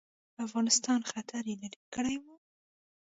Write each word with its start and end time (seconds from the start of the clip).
افغانستان 0.45 0.99
خطر 1.11 1.43
یې 1.49 1.55
لیري 1.61 1.81
کړی 1.95 2.15
وو. 2.21 2.35